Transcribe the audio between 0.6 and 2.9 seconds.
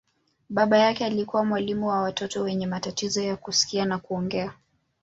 yake alikuwa mwalimu wa watoto wenye